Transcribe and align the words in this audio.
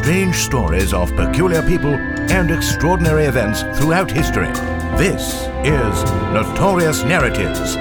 strange 0.00 0.36
stories 0.36 0.94
of 0.94 1.14
peculiar 1.14 1.60
people 1.60 1.92
and 2.32 2.50
extraordinary 2.50 3.26
events 3.26 3.60
throughout 3.78 4.10
history. 4.10 4.50
This 4.96 5.46
is 5.62 6.04
Notorious 6.32 7.04
Narratives. 7.04 7.74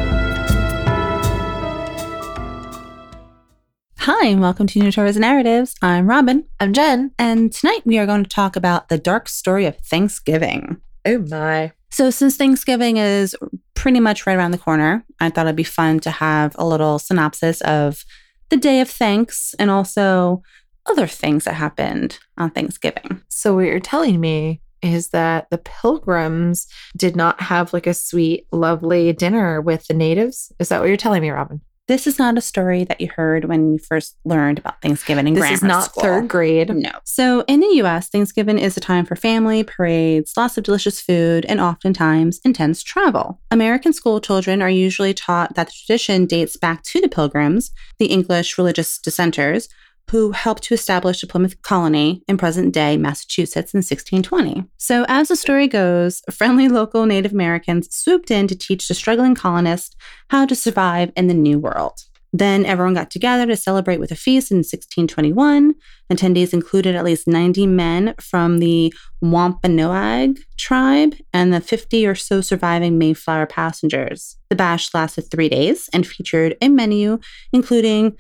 Hi, 4.00 4.28
and 4.28 4.42
welcome 4.42 4.68
to 4.68 4.80
Notorious 4.80 5.16
Narratives. 5.16 5.76
I'm 5.82 6.10
Robin. 6.10 6.44
I'm 6.60 6.74
Jen. 6.74 7.12
And 7.18 7.54
tonight 7.54 7.84
we 7.86 7.98
are 7.98 8.06
going 8.06 8.24
to 8.24 8.30
talk 8.30 8.58
about 8.58 8.90
the 8.90 8.98
dark 8.98 9.30
story 9.30 9.66
of 9.66 9.78
Thanksgiving. 9.78 10.82
Oh 11.06 11.20
my. 11.20 11.72
So, 11.90 12.10
since 12.10 12.36
Thanksgiving 12.36 12.98
is 12.98 13.34
pretty 13.76 14.02
much 14.02 14.28
right 14.28 14.36
around 14.36 14.52
the 14.52 14.58
corner, 14.58 15.06
I 15.22 15.30
thought 15.30 15.46
it'd 15.46 15.56
be 15.56 15.64
fun 15.64 16.02
to 16.02 16.12
have 16.12 16.54
a 16.60 16.68
little 16.68 17.00
synopsis 17.00 17.62
of 17.62 18.04
the 18.50 18.58
day 18.58 18.82
of 18.82 18.90
thanks 18.90 19.56
and 19.58 19.72
also 19.72 20.44
other 20.90 21.08
things 21.08 21.46
that 21.46 21.54
happened 21.54 22.20
on 22.38 22.52
Thanksgiving. 22.52 23.22
So, 23.30 23.56
what 23.56 23.66
you're 23.66 23.80
telling 23.80 24.20
me 24.20 24.62
is 24.82 25.10
that 25.10 25.50
the 25.50 25.58
pilgrims 25.58 26.68
did 26.96 27.16
not 27.16 27.42
have 27.42 27.74
like 27.74 27.88
a 27.88 27.94
sweet, 27.94 28.48
lovely 28.52 29.12
dinner 29.14 29.62
with 29.62 29.88
the 29.88 29.94
natives? 29.94 30.52
Is 30.60 30.70
that 30.70 30.80
what 30.80 30.88
you're 30.88 30.98
telling 30.98 31.22
me, 31.22 31.30
Robin? 31.30 31.62
This 31.90 32.06
is 32.06 32.20
not 32.20 32.38
a 32.38 32.42
story 32.42 32.84
that 32.84 33.02
you 33.02 33.10
heard 33.16 33.46
when 33.46 33.74
you 33.74 33.80
first 33.80 34.16
learned 34.24 34.60
about 34.60 34.80
Thanksgiving 34.80 35.28
in 35.28 35.34
This 35.34 35.42
grammar 35.42 35.54
is 35.56 35.64
not 35.64 35.86
school. 35.86 36.04
third 36.04 36.28
grade. 36.28 36.70
No. 36.76 36.92
So 37.04 37.44
in 37.48 37.62
the 37.62 37.82
US, 37.82 38.10
Thanksgiving 38.10 38.60
is 38.60 38.78
a 38.78 38.80
time 38.80 39.06
for 39.06 39.16
family, 39.16 39.64
parades, 39.64 40.34
lots 40.38 40.56
of 40.56 40.64
delicious 40.64 41.02
food, 41.02 41.46
and 41.48 41.60
oftentimes 41.60 42.42
intense 42.46 42.84
travel. 42.84 43.42
American 43.50 43.92
school 43.92 44.22
children 44.22 44.62
are 44.62 44.70
usually 44.70 45.16
taught 45.16 45.56
that 45.56 45.66
the 45.66 45.74
tradition 45.74 46.28
dates 46.28 46.56
back 46.56 46.84
to 46.84 47.02
the 47.02 47.10
Pilgrims, 47.10 47.72
the 47.98 48.06
English 48.06 48.60
religious 48.60 49.00
dissenters, 49.00 49.68
who 50.10 50.32
helped 50.32 50.64
to 50.64 50.74
establish 50.74 51.22
the 51.22 51.28
Plymouth 51.28 51.62
colony 51.62 52.24
in 52.28 52.38
present 52.38 52.74
day 52.74 52.98
Massachusetts 52.98 53.74
in 53.74 53.80
1620. 53.80 54.66
So, 54.78 55.06
as 55.08 55.28
the 55.28 55.36
story 55.36 55.68
goes, 55.68 56.22
friendly 56.32 56.68
local 56.68 57.06
Native 57.06 57.32
Americans 57.32 57.94
swooped 57.96 58.32
in 58.32 58.48
to 58.48 58.58
teach 58.58 58.88
the 58.88 58.94
struggling 58.94 59.36
colonists 59.36 59.96
how 60.30 60.46
to 60.46 60.56
survive 60.56 61.12
in 61.16 61.28
the 61.28 61.34
New 61.34 61.60
World. 61.60 62.02
Then 62.32 62.66
everyone 62.66 62.94
got 62.94 63.10
together 63.10 63.48
to 63.48 63.58
celebrate 63.58 64.00
with 64.00 64.12
a 64.12 64.16
feast 64.16 64.52
in 64.52 64.58
1621. 64.58 65.74
Attendees 66.12 66.54
included 66.54 66.96
at 66.96 67.04
least 67.04 67.28
90 67.28 67.66
men 67.66 68.14
from 68.20 68.60
the 68.60 68.94
Wampanoag 69.22 70.40
tribe 70.58 71.16
and 71.34 71.52
the 71.52 71.62
50 71.62 72.06
or 72.06 72.16
so 72.16 72.42
surviving 72.42 72.98
Mayflower 72.98 73.48
passengers. 73.48 74.38
The 74.50 74.56
bash 74.56 74.94
lasted 74.94 75.24
three 75.24 75.50
days 75.50 75.90
and 75.92 76.06
featured 76.06 76.56
a 76.62 76.70
menu 76.70 77.20
including 77.52 78.16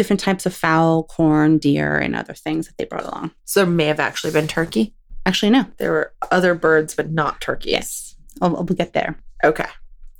different 0.00 0.20
types 0.20 0.46
of 0.46 0.54
fowl, 0.54 1.04
corn, 1.04 1.58
deer, 1.58 1.98
and 1.98 2.16
other 2.16 2.32
things 2.32 2.66
that 2.66 2.78
they 2.78 2.86
brought 2.86 3.04
along. 3.04 3.32
So, 3.44 3.64
it 3.64 3.66
may 3.66 3.84
have 3.84 4.00
actually 4.00 4.32
been 4.32 4.48
turkey. 4.48 4.94
Actually, 5.26 5.50
no. 5.50 5.66
There 5.76 5.92
were 5.92 6.14
other 6.30 6.54
birds, 6.54 6.94
but 6.94 7.10
not 7.10 7.42
turkeys. 7.42 7.72
Yes. 7.72 8.16
I'll, 8.40 8.52
we'll 8.52 8.64
get 8.64 8.94
there. 8.94 9.18
Okay. 9.44 9.66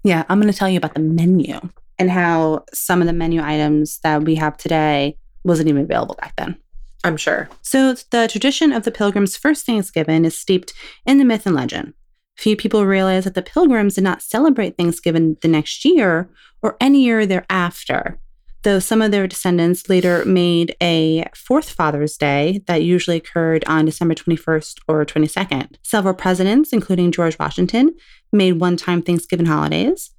Yeah, 0.05 0.25
I'm 0.29 0.39
going 0.39 0.53
to 0.53 0.59
tell 0.59 0.69
you 0.69 0.77
about 0.77 0.93
the 0.93 1.01
menu 1.01 1.59
and 1.99 2.11
how 2.11 2.67
some 2.75 3.01
of 3.01 3.07
the 3.07 3.15
menu 3.15 3.41
items 3.41 4.01
that 4.03 4.23
we 4.25 4.35
have 4.35 4.59
today 4.59 5.17
wasn't 5.45 5.71
even 5.71 5.85
available 5.85 6.17
back 6.17 6.37
then. 6.37 6.59
I'm 7.05 7.17
sure. 7.17 7.49
So, 7.63 7.95
the 8.11 8.29
tradition 8.31 8.71
of 8.71 8.83
the 8.83 8.91
Pilgrims' 8.91 9.39
first 9.39 9.65
Thanksgiving 9.65 10.27
is 10.27 10.39
steeped 10.39 10.75
in 11.07 11.17
the 11.17 11.25
myth 11.25 11.47
and 11.47 11.57
legend. 11.57 11.95
Few 12.37 12.55
people 12.55 12.85
realize 12.85 13.25
that 13.25 13.35
the 13.35 13.41
Pilgrims 13.41 13.95
did 13.95 14.05
not 14.05 14.21
celebrate 14.21 14.77
Thanksgiving 14.77 15.39
the 15.41 15.49
next 15.49 15.87
year 15.87 16.29
or 16.61 16.77
any 16.81 17.05
year 17.05 17.25
thereafter, 17.25 18.19
though 18.63 18.79
some 18.79 19.01
of 19.03 19.11
their 19.11 19.27
descendants 19.27 19.89
later 19.89 20.25
made 20.25 20.77
a 20.83 21.25
Forefathers' 21.35 22.17
Day 22.17 22.63
that 22.67 22.83
usually 22.83 23.17
occurred 23.17 23.65
on 23.67 23.85
December 23.85 24.15
21st 24.15 24.79
or 24.89 25.05
22nd. 25.05 25.77
Several 25.83 26.15
presidents, 26.15 26.73
including 26.73 27.13
George 27.13 27.39
Washington, 27.39 27.95
made 28.33 28.61
one 28.61 28.77
time 28.77 29.03
Thanksgiving 29.03 29.47
holidays. 29.47 30.11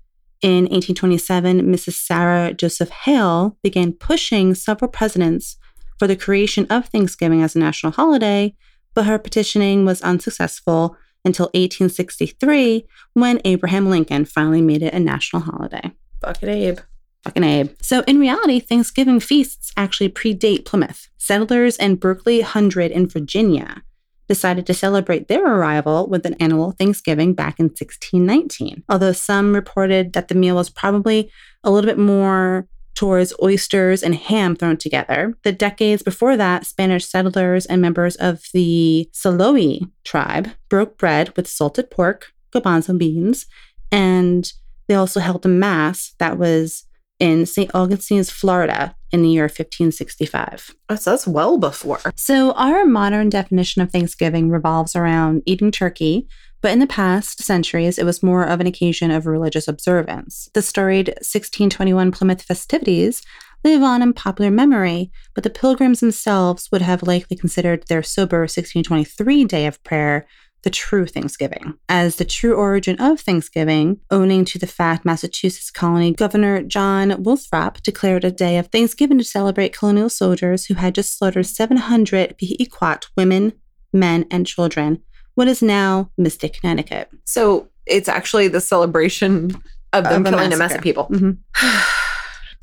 In 0.41 0.63
1827, 0.65 1.61
Mrs. 1.61 1.93
Sarah 1.93 2.53
Joseph 2.53 2.89
Hale 2.89 3.57
began 3.61 3.93
pushing 3.93 4.55
several 4.55 4.89
presidents 4.89 5.57
for 5.99 6.07
the 6.07 6.15
creation 6.15 6.65
of 6.71 6.87
Thanksgiving 6.87 7.43
as 7.43 7.55
a 7.55 7.59
national 7.59 7.91
holiday, 7.91 8.55
but 8.95 9.05
her 9.05 9.19
petitioning 9.19 9.85
was 9.85 10.01
unsuccessful 10.01 10.97
until 11.23 11.45
1863 11.53 12.87
when 13.13 13.39
Abraham 13.45 13.87
Lincoln 13.87 14.25
finally 14.25 14.61
made 14.61 14.81
it 14.81 14.95
a 14.95 14.99
national 14.99 15.43
holiday. 15.43 15.91
Bucket 16.19 16.49
Abe. 16.49 16.79
Fucking 17.23 17.43
Abe. 17.43 17.69
So, 17.81 18.01
in 18.07 18.19
reality, 18.19 18.59
Thanksgiving 18.59 19.19
feasts 19.19 19.71
actually 19.77 20.09
predate 20.09 20.65
Plymouth. 20.65 21.07
Settlers 21.17 21.77
in 21.77 21.95
Berkeley 21.95 22.41
Hundred 22.41 22.91
in 22.91 23.07
Virginia 23.07 23.83
decided 24.27 24.65
to 24.65 24.73
celebrate 24.73 25.27
their 25.27 25.45
arrival 25.45 26.07
with 26.07 26.25
an 26.25 26.35
annual 26.35 26.71
Thanksgiving 26.71 27.33
back 27.33 27.59
in 27.59 27.65
1619. 27.65 28.83
Although 28.87 29.11
some 29.11 29.53
reported 29.53 30.13
that 30.13 30.29
the 30.29 30.35
meal 30.35 30.55
was 30.55 30.69
probably 30.69 31.29
a 31.63 31.69
little 31.69 31.89
bit 31.89 31.97
more 31.97 32.67
towards 32.95 33.33
oysters 33.41 34.03
and 34.03 34.15
ham 34.15 34.55
thrown 34.55 34.77
together. 34.77 35.33
The 35.43 35.51
decades 35.51 36.03
before 36.03 36.37
that, 36.37 36.65
Spanish 36.65 37.05
settlers 37.05 37.65
and 37.65 37.81
members 37.81 38.15
of 38.17 38.43
the 38.53 39.09
Seloy 39.13 39.89
tribe 40.03 40.49
broke 40.69 40.97
bread 40.97 41.35
with 41.35 41.47
salted 41.47 41.89
pork, 41.89 42.27
garbanzo 42.53 42.97
beans, 42.97 43.45
and 43.91 44.51
they 44.87 44.95
also 44.95 45.19
held 45.19 45.45
a 45.45 45.49
mass 45.49 46.13
that 46.19 46.37
was 46.37 46.85
in 47.21 47.45
St. 47.45 47.69
Augustine's, 47.75 48.31
Florida 48.31 48.95
in 49.11 49.21
the 49.21 49.29
year 49.29 49.43
1565. 49.43 50.75
Oh, 50.89 50.95
that's 50.95 51.27
well 51.27 51.59
before. 51.59 51.99
So, 52.15 52.51
our 52.53 52.83
modern 52.83 53.29
definition 53.29 53.83
of 53.83 53.91
Thanksgiving 53.91 54.49
revolves 54.49 54.95
around 54.95 55.43
eating 55.45 55.69
turkey, 55.71 56.27
but 56.61 56.71
in 56.71 56.79
the 56.79 56.87
past 56.87 57.43
centuries, 57.43 57.99
it 57.99 58.05
was 58.05 58.23
more 58.23 58.43
of 58.43 58.59
an 58.59 58.65
occasion 58.65 59.11
of 59.11 59.27
religious 59.27 59.67
observance. 59.67 60.49
The 60.55 60.63
storied 60.63 61.09
1621 61.09 62.11
Plymouth 62.11 62.41
festivities 62.41 63.21
live 63.63 63.83
on 63.83 64.01
in 64.01 64.13
popular 64.13 64.49
memory, 64.49 65.11
but 65.35 65.43
the 65.43 65.51
pilgrims 65.51 65.99
themselves 65.99 66.69
would 66.71 66.81
have 66.81 67.03
likely 67.03 67.37
considered 67.37 67.85
their 67.87 68.01
sober 68.01 68.41
1623 68.41 69.45
day 69.45 69.67
of 69.67 69.83
prayer 69.83 70.25
the 70.63 70.69
true 70.69 71.05
Thanksgiving. 71.05 71.73
As 71.89 72.17
the 72.17 72.25
true 72.25 72.53
origin 72.53 72.99
of 72.99 73.19
Thanksgiving, 73.19 73.99
owning 74.11 74.45
to 74.45 74.59
the 74.59 74.67
fact 74.67 75.05
Massachusetts 75.05 75.71
colony 75.71 76.13
Governor 76.13 76.61
John 76.61 77.23
Winthrop 77.23 77.81
declared 77.81 78.23
a 78.23 78.31
day 78.31 78.57
of 78.57 78.67
Thanksgiving 78.67 79.17
to 79.17 79.23
celebrate 79.23 79.75
colonial 79.75 80.09
soldiers 80.09 80.65
who 80.65 80.75
had 80.75 80.95
just 80.95 81.17
slaughtered 81.17 81.45
700 81.47 82.37
Pequot 82.37 83.07
women, 83.17 83.53
men, 83.91 84.25
and 84.29 84.45
children, 84.45 85.01
what 85.35 85.47
is 85.47 85.61
now 85.61 86.11
Mystic, 86.17 86.53
Connecticut. 86.59 87.09
So, 87.25 87.67
it's 87.87 88.07
actually 88.07 88.47
the 88.47 88.61
celebration 88.61 89.51
of 89.93 90.03
them 90.03 90.25
Of 90.25 90.33
killing 90.33 90.53
a 90.53 90.57
mess 90.57 90.75
of 90.75 90.81
people. 90.81 91.07
Mhm. 91.09 91.37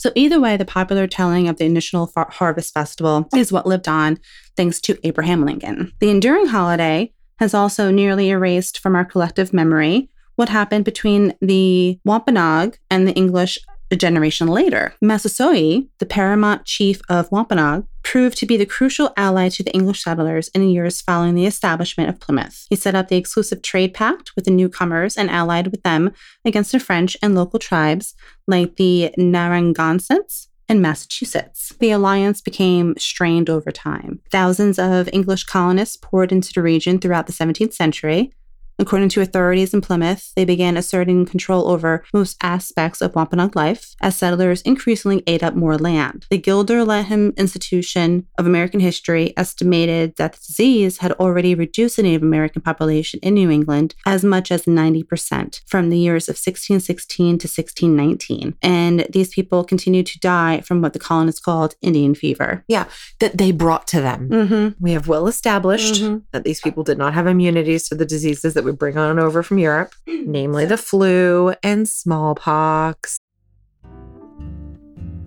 So, 0.00 0.12
either 0.14 0.38
way, 0.38 0.56
the 0.56 0.64
popular 0.64 1.08
telling 1.08 1.48
of 1.48 1.56
the 1.56 1.64
initial 1.64 2.06
far- 2.06 2.30
harvest 2.30 2.72
festival 2.72 3.28
is 3.34 3.50
what 3.50 3.66
lived 3.66 3.88
on 3.88 4.18
thanks 4.56 4.80
to 4.82 4.96
Abraham 5.02 5.44
Lincoln. 5.44 5.90
The 5.98 6.10
enduring 6.10 6.46
holiday 6.46 7.12
has 7.38 7.54
also 7.54 7.90
nearly 7.90 8.30
erased 8.30 8.78
from 8.78 8.94
our 8.94 9.04
collective 9.04 9.52
memory 9.52 10.10
what 10.36 10.48
happened 10.48 10.84
between 10.84 11.34
the 11.40 11.98
Wampanoag 12.04 12.78
and 12.90 13.08
the 13.08 13.14
English 13.14 13.58
a 13.90 13.96
generation 13.96 14.48
later. 14.48 14.94
Massasoit, 15.00 15.84
the 15.98 16.06
paramount 16.06 16.64
chief 16.64 17.00
of 17.08 17.30
Wampanoag, 17.32 17.86
proved 18.02 18.38
to 18.38 18.46
be 18.46 18.56
the 18.56 18.66
crucial 18.66 19.12
ally 19.16 19.48
to 19.48 19.62
the 19.62 19.72
English 19.72 20.04
settlers 20.04 20.48
in 20.48 20.60
the 20.60 20.70
years 20.70 21.00
following 21.00 21.34
the 21.34 21.46
establishment 21.46 22.08
of 22.08 22.20
Plymouth. 22.20 22.66
He 22.70 22.76
set 22.76 22.94
up 22.94 23.08
the 23.08 23.16
exclusive 23.16 23.62
trade 23.62 23.94
pact 23.94 24.32
with 24.34 24.44
the 24.44 24.50
newcomers 24.50 25.16
and 25.16 25.30
allied 25.30 25.68
with 25.68 25.82
them 25.82 26.12
against 26.44 26.72
the 26.72 26.80
French 26.80 27.16
and 27.22 27.34
local 27.34 27.58
tribes 27.58 28.14
like 28.46 28.76
the 28.76 29.12
Narragansetts 29.18 30.47
and 30.68 30.82
Massachusetts. 30.82 31.74
The 31.80 31.90
alliance 31.90 32.40
became 32.40 32.94
strained 32.98 33.48
over 33.48 33.70
time. 33.70 34.20
Thousands 34.30 34.78
of 34.78 35.08
English 35.12 35.44
colonists 35.44 35.96
poured 35.96 36.32
into 36.32 36.52
the 36.52 36.62
region 36.62 36.98
throughout 36.98 37.26
the 37.26 37.32
17th 37.32 37.72
century. 37.72 38.32
According 38.78 39.08
to 39.10 39.20
authorities 39.20 39.74
in 39.74 39.80
Plymouth, 39.80 40.32
they 40.36 40.44
began 40.44 40.76
asserting 40.76 41.26
control 41.26 41.68
over 41.68 42.04
most 42.14 42.36
aspects 42.42 43.00
of 43.00 43.14
Wampanoag 43.14 43.56
life 43.56 43.94
as 44.00 44.16
settlers 44.16 44.62
increasingly 44.62 45.22
ate 45.26 45.42
up 45.42 45.54
more 45.54 45.76
land. 45.76 46.26
The 46.30 46.38
Gilder 46.38 46.84
Lehrman 46.84 47.36
Institution 47.36 48.26
of 48.38 48.46
American 48.46 48.80
History 48.80 49.32
estimated 49.36 50.14
that 50.16 50.34
the 50.34 50.38
disease 50.46 50.98
had 50.98 51.12
already 51.12 51.54
reduced 51.54 51.96
the 51.96 52.02
Native 52.04 52.22
American 52.22 52.62
population 52.62 53.18
in 53.22 53.34
New 53.34 53.50
England 53.50 53.94
as 54.06 54.24
much 54.24 54.50
as 54.52 54.64
90% 54.64 55.60
from 55.66 55.90
the 55.90 55.98
years 55.98 56.28
of 56.28 56.34
1616 56.34 57.38
to 57.38 57.48
1619. 57.48 58.54
And 58.62 59.06
these 59.10 59.30
people 59.30 59.64
continued 59.64 60.06
to 60.06 60.20
die 60.20 60.60
from 60.60 60.80
what 60.82 60.92
the 60.92 60.98
colonists 60.98 61.40
called 61.40 61.74
Indian 61.82 62.14
fever. 62.14 62.64
Yeah, 62.68 62.86
that 63.20 63.38
they 63.38 63.52
brought 63.52 63.86
to 63.88 64.00
them. 64.00 64.28
Mm-hmm. 64.28 64.82
We 64.84 64.92
have 64.92 65.08
well 65.08 65.26
established 65.26 66.02
Mhm. 66.02 66.22
that 66.32 66.44
these 66.44 66.60
people 66.60 66.84
did 66.84 66.98
not 66.98 67.14
have 67.14 67.26
immunities 67.26 67.88
to 67.88 67.94
the 67.94 68.06
diseases 68.06 68.54
that 68.54 68.64
we 68.68 68.76
bring 68.76 68.98
on 68.98 69.18
over 69.18 69.42
from 69.42 69.58
Europe, 69.58 69.94
namely 70.06 70.66
the 70.66 70.76
flu 70.76 71.54
and 71.62 71.88
smallpox. 71.88 73.18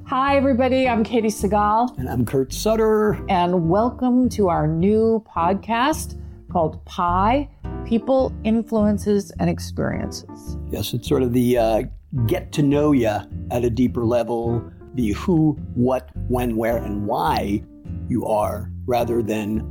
Hi, 0.06 0.36
everybody. 0.36 0.88
I'm 0.88 1.04
Katey 1.04 1.32
Sagal, 1.32 1.98
And 1.98 2.08
I'm 2.10 2.26
Kurt 2.26 2.54
Sutter. 2.54 3.18
and 3.30 3.70
welcome 3.70 4.30
to 4.30 4.50
our 4.50 4.68
new 4.68 5.24
podcast 5.28 6.22
called 6.52 6.84
Pi 6.86 7.50
People, 7.86 8.32
Influences, 8.44 9.32
and 9.40 9.50
Experiences. 9.50 10.58
Yes, 10.70 10.94
it's 10.94 11.08
sort 11.08 11.24
of 11.24 11.34
the 11.34 11.58
uh, 11.58 11.84
get 12.28 12.52
to 12.52 12.62
know 12.62 12.92
you 12.92 13.08
at 13.08 13.64
a 13.64 13.70
deeper 13.70 14.06
level, 14.06 14.64
the 14.94 15.14
who, 15.14 15.54
what, 15.74 16.10
when, 16.28 16.58
where, 16.58 16.78
and 16.78 17.08
why 17.08 17.64
you 18.08 18.26
are, 18.26 18.70
rather 18.86 19.24
than 19.24 19.71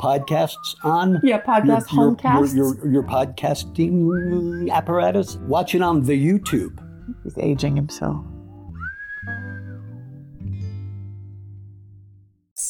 podcasts 0.00 0.74
on. 0.84 1.20
Yeah, 1.22 1.40
podcast, 1.40 1.92
your, 1.92 2.16
homecasts. 2.16 2.54
your, 2.54 2.76
your, 2.76 2.92
your 2.92 3.02
podcasting 3.02 4.70
apparatus. 4.70 5.36
Watch 5.36 5.74
it 5.74 5.82
on 5.82 6.02
the 6.02 6.12
YouTube. 6.12 6.78
He's 7.24 7.36
aging 7.38 7.76
himself. 7.76 8.24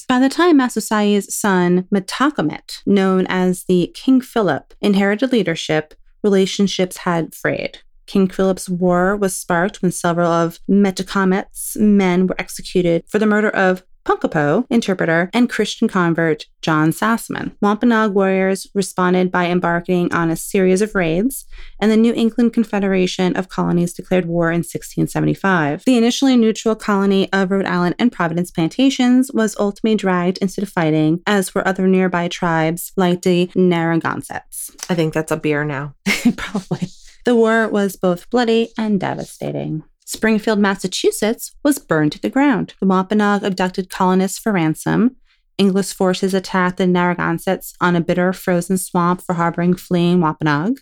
By 0.09 0.19
the 0.19 0.31
time 0.31 0.57
Massasoit's 0.57 1.35
son, 1.35 1.87
Metacomet, 1.93 2.81
known 2.87 3.27
as 3.29 3.65
the 3.65 3.93
King 3.95 4.23
Philip, 4.23 4.73
inherited 4.81 5.33
leadership, 5.33 5.93
relationships 6.23 6.99
had 6.99 7.35
frayed. 7.35 7.81
King 8.07 8.29
Philip's 8.29 8.71
war 8.71 9.17
was 9.17 9.37
sparked 9.37 9.83
when 9.83 9.93
several 9.93 10.33
of 10.33 10.61
Metacomet's 10.69 11.77
men 11.77 12.27
were 12.27 12.41
executed 12.41 13.05
for 13.07 13.19
the 13.19 13.27
murder 13.27 13.51
of 13.51 13.83
Punkapo, 14.09 14.65
interpreter, 14.71 15.29
and 15.35 15.51
Christian 15.51 15.87
convert 15.87 16.47
John 16.63 16.93
Sassamon. 16.93 17.53
Wampanoag 17.61 18.15
warriors 18.15 18.67
responded 18.75 19.31
by 19.31 19.49
embarking 19.49 20.15
on 20.15 20.31
a 20.31 20.37
series 20.37 20.81
of 20.81 20.95
raids, 20.95 21.45
and 21.79 21.91
the 21.91 21.97
New 21.97 22.15
England 22.15 22.55
Confederation 22.55 23.37
of 23.37 23.51
Colonies 23.51 23.93
declared 23.93 24.25
war 24.25 24.51
in 24.51 24.61
1675. 24.61 25.85
The 25.85 25.99
initially 25.99 26.39
neutral 26.39 26.75
colony 26.75 27.31
of 27.35 27.51
Rhode 27.51 27.67
Island 27.67 27.97
and 27.99 28.11
Providence 28.11 28.51
Plantations 28.51 29.31
was 29.35 29.55
ultimately 29.59 29.97
dragged 29.97 30.39
into 30.39 30.63
the 30.63 30.67
fighting, 30.67 31.21
as 31.27 31.55
were 31.55 31.69
other 31.69 31.87
nearby 31.87 32.29
tribes 32.29 32.93
like 32.97 33.21
the 33.21 33.51
Narragansetts. 33.55 34.71
I 34.89 34.95
think 34.95 35.13
that's 35.13 35.33
a 35.33 35.37
beer 35.37 35.65
now. 35.65 35.95
Probably. 36.39 36.89
The 37.27 37.37
war 37.37 37.69
was 37.69 37.97
both 37.97 38.31
bloody 38.31 38.71
and 38.79 38.99
devastating. 38.99 39.85
Springfield, 40.09 40.59
Massachusetts 40.59 41.55
was 41.63 41.79
burned 41.79 42.13
to 42.13 42.19
the 42.19 42.31
ground. 42.31 42.73
The 42.81 42.87
Wampanoag 42.87 43.43
abducted 43.45 43.91
colonists 43.91 44.39
for 44.39 44.53
ransom. 44.53 45.17
English 45.59 45.93
forces 45.93 46.33
attacked 46.33 46.79
the 46.79 46.87
Narragansetts 46.87 47.75
on 47.79 47.95
a 47.95 48.01
bitter 48.01 48.33
frozen 48.33 48.79
swamp 48.79 49.21
for 49.21 49.35
harboring 49.35 49.75
fleeing 49.75 50.23
Wampanoag. 50.23 50.81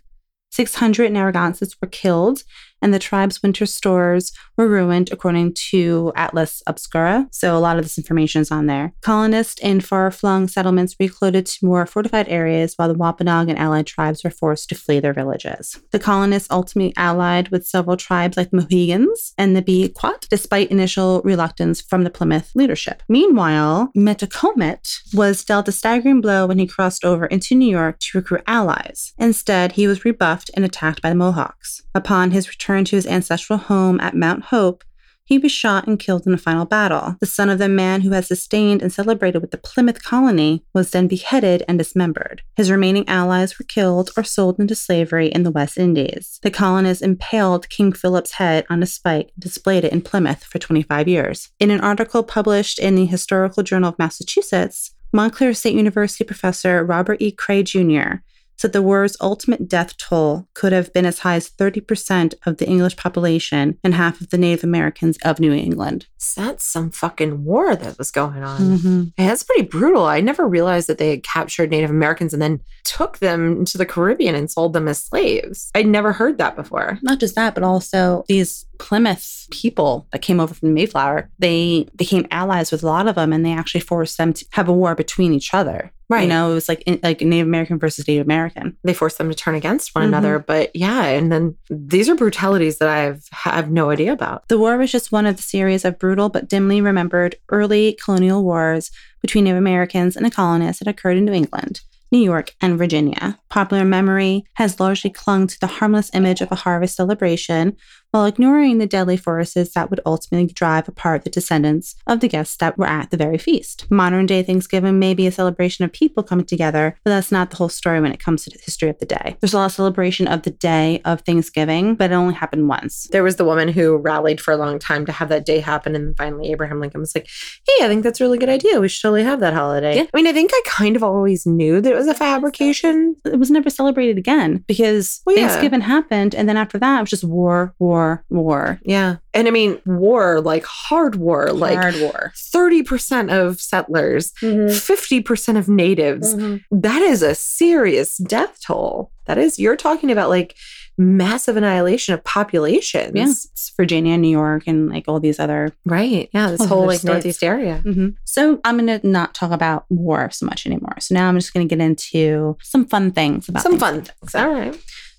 600 0.53 1.11
Narragansetts 1.11 1.75
were 1.83 1.89
killed, 1.89 2.45
and 2.83 2.93
the 2.93 2.99
tribe's 2.99 3.43
winter 3.43 3.67
stores 3.67 4.33
were 4.57 4.69
ruined, 4.69 5.11
according 5.13 5.55
to 5.71 6.13
Atlas 6.17 6.63
Obscura. 6.67 7.27
So, 7.33 7.57
a 7.57 7.59
lot 7.59 7.79
of 7.79 7.85
this 7.85 7.99
information 7.99 8.41
is 8.41 8.51
on 8.51 8.67
there. 8.67 8.93
Colonists 9.03 9.61
in 9.61 9.81
far 9.81 10.11
flung 10.11 10.49
settlements 10.49 10.97
recloaded 11.01 11.47
to 11.47 11.67
more 11.67 11.87
fortified 11.87 12.29
areas, 12.29 12.75
while 12.77 12.89
the 12.89 12.95
Wampanoag 12.95 13.49
and 13.49 13.59
allied 13.59 13.87
tribes 13.87 14.23
were 14.23 14.31
forced 14.31 14.69
to 14.69 14.75
flee 14.75 15.01
their 15.01 15.13
villages. 15.13 15.81
The 15.91 15.99
colonists 15.99 16.51
ultimately 16.51 16.95
allied 16.97 17.49
with 17.49 17.67
several 17.67 17.97
tribes 17.97 18.37
like 18.37 18.51
the 18.51 18.57
Mohegans 18.59 19.33
and 19.39 19.57
the 19.57 19.63
Pequot, 19.63 20.27
despite 20.31 20.71
initial 20.71 21.23
reluctance 21.23 21.81
from 21.81 22.05
the 22.05 22.11
Plymouth 22.11 22.53
leadership. 22.55 23.03
Meanwhile, 23.09 23.91
Metacomet 23.97 25.15
was 25.15 25.45
dealt 25.45 25.69
a 25.69 25.73
staggering 25.73 26.21
blow 26.21 26.47
when 26.47 26.59
he 26.59 26.67
crossed 26.67 27.05
over 27.05 27.27
into 27.27 27.55
New 27.55 27.71
York 27.71 27.99
to 28.01 28.19
recruit 28.19 28.43
allies. 28.47 29.13
Instead, 29.19 29.73
he 29.73 29.87
was 29.87 30.05
rebuffed 30.05 30.51
and 30.55 30.65
attacked 30.65 31.03
by 31.03 31.11
the 31.11 31.15
Mohawks. 31.15 31.83
Upon 31.95 32.31
his 32.31 32.49
return 32.49 32.66
to 32.67 32.97
his 32.97 33.07
ancestral 33.07 33.59
home 33.59 34.01
at 34.01 34.17
Mount 34.17 34.47
Hope, 34.47 34.83
he 35.27 35.39
was 35.39 35.53
shot 35.53 35.87
and 35.87 35.99
killed 35.99 36.27
in 36.27 36.35
a 36.35 36.39
final 36.39 36.65
battle. 36.65 37.17
The 37.21 37.27
son 37.27 37.49
of 37.49 37.59
the 37.59 37.69
man 37.69 38.01
who 38.01 38.11
had 38.11 38.25
sustained 38.25 38.81
and 38.81 38.93
celebrated 38.93 39.41
with 39.41 39.51
the 39.51 39.59
Plymouth 39.59 40.03
colony 40.03 40.65
was 40.73 40.91
then 40.91 41.09
beheaded 41.09 41.65
and 41.69 41.79
dismembered. 41.79 42.43
His 42.57 42.71
remaining 42.71 43.09
allies 43.09 43.59
were 43.59 43.65
killed 43.65 44.11
or 44.17 44.23
sold 44.23 44.59
into 44.59 44.75
slavery 44.75 45.29
in 45.29 45.43
the 45.43 45.51
West 45.51 45.79
Indies. 45.79 46.39
The 46.43 46.51
colonists 46.51 47.03
impaled 47.03 47.69
King 47.69 47.93
Philip's 47.93 48.33
head 48.33 48.67
on 48.71 48.83
a 48.83 48.87
spike 48.87 49.33
and 49.35 49.43
displayed 49.43 49.85
it 49.85 49.93
in 49.93 50.01
Plymouth 50.01 50.45
for 50.45 50.59
25 50.59 51.09
years. 51.09 51.51
In 51.59 51.71
an 51.71 51.81
article 51.81 52.23
published 52.23 52.79
in 52.79 52.95
the 52.95 53.07
Historical 53.07 53.65
Journal 53.65 53.91
of 53.91 53.99
Massachusetts, 53.99 54.93
Montclair 55.13 55.55
State 55.55 55.75
University 55.75 56.25
professor 56.25 56.85
Robert 56.85 57.21
E. 57.21 57.33
Cray 57.33 57.63
Jr. 57.63 58.17
said 58.57 58.73
the 58.73 58.83
war's 58.83 59.17
ultimate 59.21 59.69
death 59.69 59.97
toll 59.99 60.49
could 60.55 60.73
have 60.73 60.93
been 60.93 61.07
as 61.07 61.21
high 61.21 61.37
as 61.37 61.49
30% 61.51 62.35
of 62.47 62.57
the 62.57 62.67
English 62.67 62.97
population 62.97 63.79
and 63.85 63.95
half 63.95 64.21
of 64.21 64.31
the 64.31 64.39
Native 64.39 64.65
Americans 64.65 65.19
of 65.25 65.41
New 65.41 65.53
England. 65.53 66.07
That's 66.37 66.65
some 66.65 66.91
fucking 66.91 67.45
war 67.45 67.77
that 67.77 67.99
was 67.99 68.11
going 68.11 68.43
on. 68.43 68.61
Mm-hmm. 68.61 69.03
Yeah, 69.19 69.29
that's 69.29 69.43
pretty 69.43 69.63
brutal. 69.63 70.05
I 70.05 70.21
never 70.21 70.47
realized 70.47 70.89
that 70.89 70.99
they 70.99 71.11
had 71.11 71.23
captured 71.23 71.71
Native 71.71 71.91
Americans 71.91 72.33
and 72.33 72.43
then 72.43 72.61
took 72.85 73.19
them 73.19 73.65
to 73.67 73.79
the 73.79 73.87
Caribbean 73.87 74.35
and 74.35 74.51
sold 74.51 74.73
them 74.73 74.89
as 74.89 75.03
slaves. 75.03 75.71
I'd 75.75 75.87
never 75.87 76.13
heard 76.13 76.39
that 76.39 76.57
before. 76.57 76.99
Not 77.03 77.21
just 77.21 77.35
that, 77.37 77.55
but 77.55 77.63
also 77.63 78.25
these 78.29 78.67
Plymouth 78.79 79.47
people 79.51 80.07
that 80.13 80.23
came 80.23 80.41
over 80.41 80.55
from 80.55 80.69
the 80.69 80.75
Mayflower, 80.75 81.31
they 81.39 81.89
became 81.97 82.27
allies 82.31 82.71
with 82.71 82.83
a 82.83 82.87
lot 82.87 83.09
of 83.09 83.15
them 83.15 83.33
and 83.33 83.45
they 83.45 83.53
actually 83.53 83.81
forced 83.81 84.19
them 84.19 84.33
to 84.33 84.47
have 84.53 84.69
a 84.69 84.73
war 84.73 84.95
between 84.95 85.33
each 85.33 85.55
other. 85.55 85.93
You 86.09 86.15
Right. 86.15 86.29
know, 86.29 86.53
it 86.53 86.55
was 86.55 86.69
like 86.69 86.83
in, 86.83 87.01
like 87.03 87.21
Native 87.21 87.49
American 87.49 87.81
versus 87.81 88.07
Native 88.07 88.27
American. 88.27 88.77
They 88.85 88.95
forced 88.95 89.19
them 89.19 89.29
to 89.29 89.35
turn 89.35 89.57
against 89.57 89.93
one 89.93 90.05
Mhm. 90.05 90.09
another. 90.09 90.39
But 90.39 90.71
yeah, 90.75 91.05
and 91.05 91.33
then 91.33 91.57
these 91.69 92.09
are 92.09 92.15
brutalities 92.15 92.79
that 92.79 92.89
I've 92.89 93.25
have 93.33 93.71
no 93.73 93.91
idea 93.91 94.13
about. 94.13 94.49
The 94.49 94.59
war 94.59 94.77
was 94.79 94.93
just 94.93 95.11
one 95.11 95.27
of 95.27 95.37
the 95.37 95.43
series 95.43 95.85
of 95.85 95.99
brutal 95.99 96.29
but 96.29 96.49
dimly 96.49 96.81
remembered 96.81 97.35
early 97.51 97.99
colonial 98.05 98.45
wars 98.45 98.93
between 99.21 99.45
Native 99.45 99.59
Americans 99.59 100.17
and 100.17 100.25
the 100.25 100.31
colonists 100.31 100.79
that 100.79 100.87
occurred 100.89 101.17
in 101.17 101.25
New 101.25 101.33
England, 101.33 101.81
New 102.13 102.21
York, 102.23 102.55
and 102.61 102.79
Virginia. 102.79 103.37
Popular 103.51 103.85
memory 103.85 104.45
has 104.55 104.79
largely 104.79 105.11
clung 105.11 105.49
to 105.49 105.59
the 105.61 105.67
harmless 105.67 106.11
image 106.15 106.41
of 106.41 106.53
a 106.53 106.57
harvest 106.57 106.95
celebration 106.95 107.77
while 108.11 108.27
ignoring 108.27 108.79
the 108.79 108.87
deadly 108.87 109.17
forces 109.17 109.73
that 109.73 109.91
would 109.91 110.01
ultimately 110.07 110.53
drive 110.53 110.89
apart 110.89 111.25
the 111.25 111.31
descendants 111.31 111.95
of 112.07 112.21
the 112.21 112.29
guests 112.29 112.57
that 112.59 112.79
were 112.79 112.87
at 112.87 113.11
the 113.11 113.17
very 113.17 113.39
feast. 113.39 113.87
Modern 113.91 114.27
day 114.27 114.43
Thanksgiving 114.43 114.99
may 114.99 115.15
be 115.15 115.27
a 115.27 115.33
celebration 115.33 115.85
of 115.85 115.93
people 115.93 116.23
coming 116.23 116.47
together, 116.47 116.99
but 117.05 117.11
that's 117.11 117.33
not 117.33 117.51
the 117.51 117.57
whole 117.57 117.69
story 117.69 118.01
when 118.01 118.13
it 118.13 118.21
comes 118.21 118.45
to 118.45 118.51
the 118.51 118.59
history 118.65 118.89
of 118.89 118.99
the 118.99 119.07
day. 119.07 119.37
There's 119.41 119.55
a 119.55 119.59
lot 119.59 119.67
of 119.67 119.73
celebration 119.73 120.27
of 120.29 120.43
the 120.43 120.51
day 120.51 121.01
of 121.05 121.21
Thanksgiving, 121.23 121.95
but 121.95 122.11
it 122.11 122.15
only 122.15 122.35
happened 122.35 122.69
once. 122.69 123.07
There 123.11 123.23
was 123.23 123.37
the 123.37 123.45
woman 123.45 123.69
who 123.69 123.97
rallied 123.97 124.41
for 124.41 124.53
a 124.53 124.57
long 124.57 124.79
time 124.79 125.05
to 125.07 125.13
have 125.13 125.29
that 125.29 125.45
day 125.47 125.61
happen. 125.61 125.95
And 125.95 126.09
then 126.09 126.15
finally, 126.17 126.51
Abraham 126.53 126.81
Lincoln 126.81 127.01
was 127.01 127.15
like, 127.15 127.29
hey, 127.67 127.85
I 127.85 127.89
think 127.89 128.03
that's 128.03 128.21
a 128.21 128.25
really 128.25 128.39
good 128.39 128.49
idea. 128.49 128.81
We 128.81 128.89
should 128.89 129.03
totally 129.03 129.25
have 129.25 129.41
that 129.41 129.55
holiday. 129.55 129.97
Yeah. 129.97 130.03
I 130.03 130.17
mean, 130.17 130.27
I 130.27 130.33
think 130.33 130.51
I 130.55 130.63
kind 130.67 130.97
of 130.97 131.03
always 131.03 131.47
knew 131.47 131.81
that 131.81 131.93
it 131.93 131.97
was 131.97 132.09
a 132.09 132.15
fabrication. 132.15 133.17
it 133.25 133.39
was 133.39 133.51
never 133.51 133.71
celebrated 133.71 134.19
again 134.19 134.65
because 134.67 135.21
Well, 135.27 135.37
yeah. 135.37 135.49
Thanksgiving 135.49 135.81
happened, 135.81 136.35
and 136.35 136.49
then 136.49 136.57
after 136.57 136.79
that, 136.79 136.99
it 136.99 137.03
was 137.03 137.11
just 137.11 137.25
war, 137.25 137.75
war, 137.79 137.96
war, 137.97 138.25
War. 138.29 138.81
Yeah. 138.85 139.17
And 139.35 139.49
I 139.49 139.51
mean, 139.51 139.79
war, 139.87 140.41
like 140.41 140.65
hard 140.65 141.17
war, 141.17 141.53
like 141.53 141.79
hard 141.79 141.97
war. 142.01 142.33
30% 142.35 143.31
of 143.33 143.61
settlers, 143.61 144.33
50% 144.43 145.59
of 145.59 145.69
natives. 145.69 146.35
That 146.71 147.03
is 147.03 147.23
a 147.23 147.35
serious 147.35 148.17
death 148.19 148.59
toll. 148.67 149.11
That 149.27 149.39
is, 149.39 149.59
you're 149.59 149.77
talking 149.77 150.11
about 150.11 150.29
like 150.31 150.55
massive 150.99 151.57
annihilation 151.57 152.15
of 152.15 152.25
populations. 152.25 153.13
Yeah, 153.15 153.29
it's 153.29 153.73
Virginia, 153.77 154.17
New 154.17 154.31
York, 154.31 154.63
and 154.67 154.89
like 154.89 155.05
all 155.09 155.21
these 155.21 155.39
other. 155.39 155.75
Right. 155.85 156.31
Yeah. 156.33 156.51
This 156.51 156.65
whole 156.65 156.87
like 156.87 157.01
states. 157.01 157.05
Northeast 157.05 157.45
area. 157.45 157.83
Mhm. 157.85 158.15
So 158.25 158.61
I'm 158.65 158.79
gonna 158.79 159.01
not 159.03 159.35
talk 159.35 159.51
about 159.51 159.85
war 159.91 160.31
so 160.31 160.47
much 160.47 160.65
anymore. 160.67 160.97
So 161.01 161.15
now 161.15 161.29
I'm 161.29 161.37
just 161.37 161.53
gonna 161.53 161.67
get 161.67 161.81
into 161.81 162.57
some 162.63 162.87
fun 162.87 163.11
things 163.11 163.49
about 163.49 163.63
Some 163.63 163.79
fun 163.79 164.03
things. 164.03 164.35
All 164.35 164.49
right. 164.49 164.75